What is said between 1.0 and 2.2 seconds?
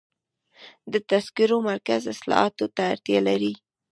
تذکرو مرکز